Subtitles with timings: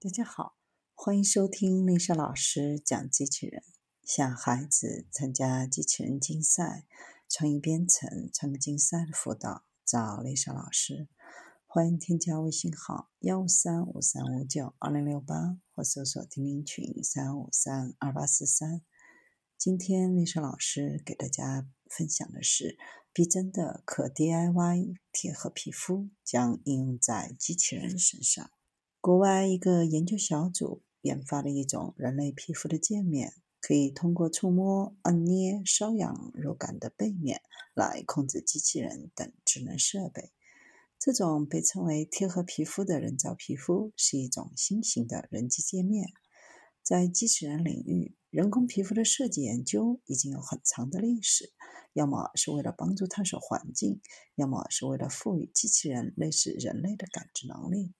[0.00, 0.56] 大家好，
[0.94, 3.64] 欢迎收听丽莎老师讲机器人。
[4.04, 6.86] 想孩子参加机器人竞赛、
[7.28, 11.08] 创意编程、创客竞赛的辅导，找丽莎老师。
[11.66, 18.82] 欢迎添加微信号幺五三五三五九二零六八，或搜索钉钉群三五三二八四三。
[19.56, 22.78] 今天丽莎老师给大家分享的是
[23.12, 28.48] 逼真的可 DIY 贴合皮肤，将应用在机器人身上。
[29.00, 37.40] 国外一个研究小组研发了一种人类皮肤的界面，可以通过触摸、按捏、瘙痒、柔感的背面
[37.74, 40.32] 来控制机器人等智能设备。
[40.98, 46.08] 这种被称为贴合皮肤的人造皮肤是一种新型的人机界面。
[46.82, 51.52] 在机器人领域，人工皮肤的设计研究已经有很长的历史，
[51.92, 54.00] 要么是为了帮助探索环境，
[54.34, 57.94] 要么是为了赋予机器人类似人类的感知能力。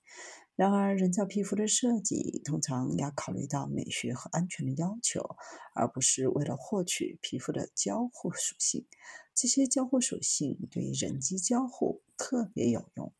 [0.58, 5.36] 然而，人造皮肤的设计通常要考虑到美学和安全的要求，
[5.72, 8.84] 而不是为了获取皮肤的交互属性。
[9.32, 13.12] 这些交互属性对人机交互特别有用。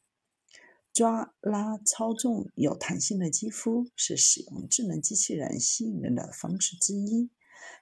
[0.93, 7.31] 抓、拉、操纵有弹性的肌肤是使用智能机器人吸引人的方式之一。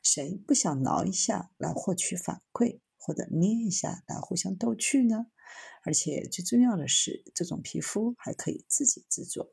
[0.03, 5.29] 谁不想挠一下来获取反馈，或者捏一下来互相逗趣呢？
[5.83, 9.53] 而且最重要的是，这种皮肤还可以自己制作。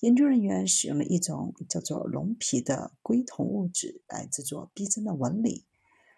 [0.00, 5.64] 研究人员使用了一种叫做龙皮的硅铜物质来制作逼真的纹理。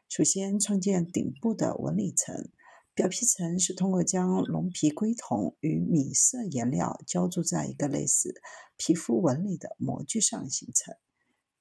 [0.08, 2.48] 首先创建顶部的纹理层，
[2.94, 8.40] 表皮层是通过将龙皮硅铜与米色颜料浇筑在一个类似
[8.76, 10.94] 皮肤纹理的模具上形成。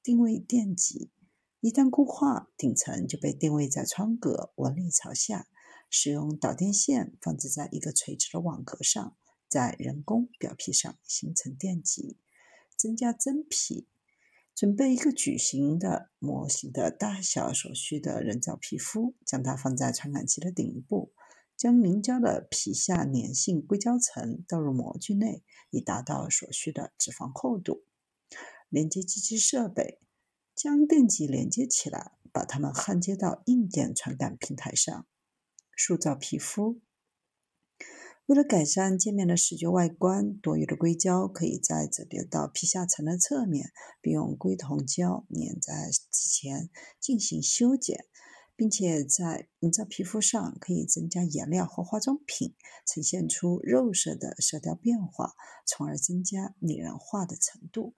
[0.02, 1.10] 定位电极，
[1.60, 5.48] 一旦固化，顶层就被定位在窗格，纹理朝下。
[5.96, 9.16] 使用导电线放置在一个垂直的网格上，
[9.48, 12.18] 在人工表皮上形成电极，
[12.76, 13.88] 增加真皮。
[14.56, 21.14] 准备一个矩形的模型的大小所需的人造皮肤，将它放在传感器的顶部，
[21.56, 27.84] 将凝胶的皮下粘性硅胶层倒入模具内，以达到所需的脂肪厚度。
[28.68, 30.00] 连接机器设备，
[30.56, 35.06] 将电极连接起来，把它们焊接到硬件传感平台上。
[35.76, 36.82] 塑造皮肤，
[38.26, 46.70] 为了改善界面的视觉外观，多余的硅胶可以在折叠到皮下层的侧面，并用硅酮胶粘在之前
[47.00, 48.06] 进行修剪，
[48.56, 55.34] 并且在营造皮肤上可以增加颜料或化妆品，呈现出肉色的色调变化，
[55.66, 57.94] 从而增加拟人化的程度。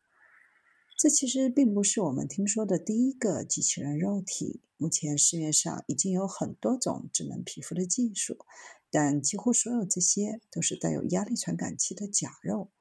[1.06, 4.64] 这其实并不是我们听说的第一个机器人肉体。
[4.76, 8.40] 目前市面上已经有很多种智能皮肤的技术，
[8.90, 12.72] 但几乎所有这些都是带有压力传感器的假肉。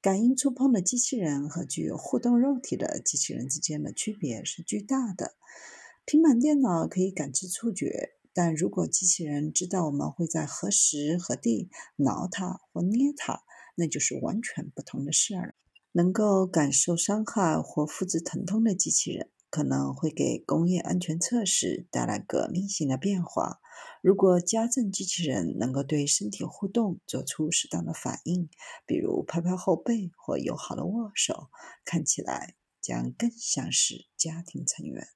[0.00, 5.34] 感应触碰的机器人和具有互动肉体的机器人之间的区别是巨大的。
[6.06, 13.42] 平板电脑可以感知触觉，但如果机器人知道我们会在何时何地挠它或捏它，
[13.74, 15.54] 那就是完全不同的事儿了。
[15.96, 23.60] 能够感受伤害或复制疼痛的机器人，可能会给工业安全测试带来革命性的变化。
[24.02, 28.50] 如果家政机器人能够对身体互动做出适当的反应，
[28.84, 31.48] 比如拍拍后背或友好的握手，
[31.82, 35.02] 看起来将更像是家庭成员。